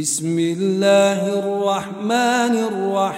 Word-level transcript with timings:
بسم 0.00 0.38
الله 0.38 1.38
الرحمن 1.38 2.54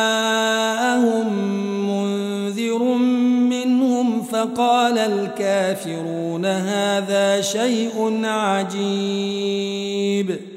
منذر 1.89 2.83
منهم 3.49 4.21
فقال 4.21 4.97
الكافرون 4.97 6.45
هذا 6.45 7.41
شيء 7.41 8.25
عجيب. 8.25 10.56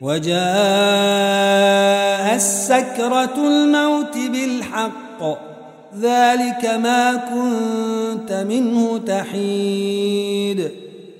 وجاء 0.00 0.36
السكرة 2.34 3.34
الموت 3.36 4.16
بالحق 4.32 5.22
ذلك 6.00 6.64
ما 6.64 7.16
كنت 7.16 8.32
منه 8.32 8.98
تحيد 8.98 10.70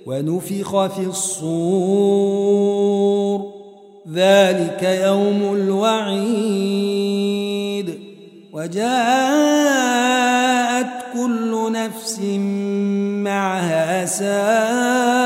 ونفخ 0.07 0.87
في 0.87 1.01
الصور 1.07 2.37
ذلك 4.13 4.83
يوم 4.83 5.55
الوعيد 5.55 6.87
وجاءت 8.53 10.07
كل 11.13 11.73
نفس 11.73 12.21
معها 13.25 14.07
سائق 14.07 15.26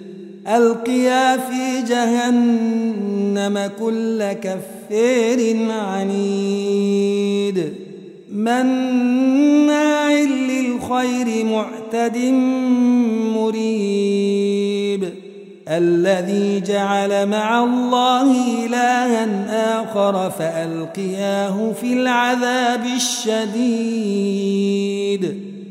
ألقيا 0.47 1.37
في 1.37 1.81
جهنم 1.89 3.71
كل 3.79 4.33
كفير 4.33 5.71
عنيد. 5.71 7.73
مناع 8.31 10.13
للخير 10.13 11.45
معتد 11.45 12.17
مريب. 13.35 15.09
الذي 15.67 16.61
جعل 16.61 17.27
مع 17.27 17.63
الله 17.63 18.65
إلها 18.65 19.81
آخر 19.81 20.29
فألقياه 20.29 21.71
في 21.81 21.93
العذاب 21.93 22.83
الشديد. 22.95 23.91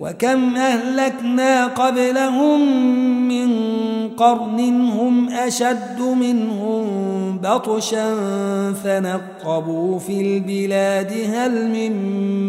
وكم 0.00 0.56
أهلكنا 0.56 1.66
قبلهم 1.66 2.88
من 3.28 3.48
قرن 4.08 4.60
هم 4.90 5.28
أشد 5.28 6.00
منهم 6.00 7.38
بطشا 7.38 8.14
فنقبوا 8.84 9.98
في 9.98 10.20
البلاد 10.20 11.12
هل 11.34 11.68
من 11.68 11.92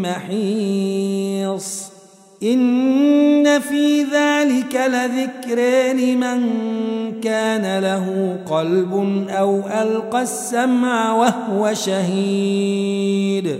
محيص 0.01 1.89
إن 2.43 3.59
في 3.59 4.03
ذلك 4.03 4.75
لذكر 4.75 5.59
لمن 5.93 6.41
كان 7.21 7.79
له 7.79 8.37
قلب 8.45 8.93
أو 9.29 9.59
ألقى 9.59 10.21
السمع 10.21 11.13
وهو 11.13 11.73
شهيد 11.73 13.59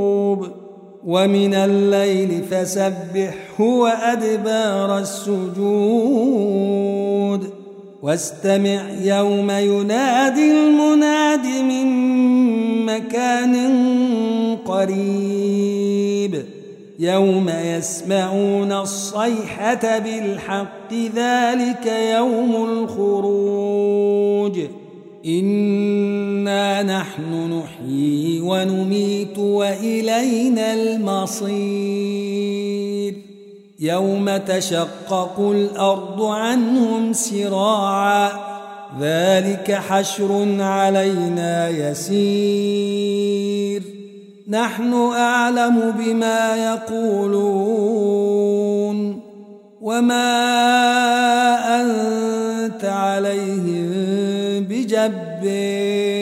ومن 1.07 1.53
الليل 1.53 2.43
فسبحه 2.51 3.59
وأدبار 3.59 4.99
السجود. 4.99 5.81
واستمع 8.01 8.89
يوم 9.01 9.51
ينادي 9.51 10.51
المناد 10.51 11.45
من 11.45 11.85
مكان 12.85 13.55
قريب. 14.65 16.45
يوم 16.99 17.49
يسمعون 17.49 18.71
الصيحة 18.71 19.99
بالحق 19.99 20.93
ذلك 21.15 21.85
يوم 22.15 22.55
الخروج. 22.69 24.59
إنا 25.25 26.83
نحن 26.83 27.53
نحيي 27.53 28.41
ونميت 28.41 29.37
وإلينا 30.21 30.73
المصير؟ 30.73 31.51
يوم 33.79 34.37
تشقق 34.37 35.39
الأرض 35.39 36.23
عنهم 36.23 37.13
سراعا 37.13 38.31
ذلك 38.99 39.71
حشر 39.71 40.57
علينا 40.59 41.69
يسير. 41.69 43.21
نحن 44.47 44.93
أعلم 44.93 45.91
بما 45.99 46.55
يقولون 46.73 47.71
وما 49.81 50.21
أنت 51.81 52.85
عليهم 52.85 53.91
بجبير 54.69 56.21